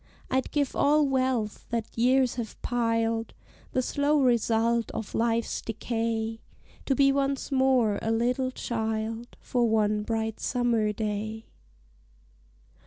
[0.31, 3.35] I'd give all wealth that years have piled,
[3.73, 6.39] The slow result of Life's decay,
[6.87, 11.45] To be once more a little child For one bright summer day.